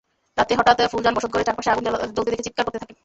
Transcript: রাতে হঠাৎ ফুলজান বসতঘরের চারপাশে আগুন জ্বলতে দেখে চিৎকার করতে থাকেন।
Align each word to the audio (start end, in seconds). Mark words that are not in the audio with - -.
রাতে 0.37 0.53
হঠাৎ 0.55 0.77
ফুলজান 0.91 1.13
বসতঘরের 1.15 1.47
চারপাশে 1.47 1.71
আগুন 1.71 1.83
জ্বলতে 2.07 2.31
দেখে 2.31 2.45
চিৎকার 2.45 2.65
করতে 2.65 2.79
থাকেন। 2.81 2.95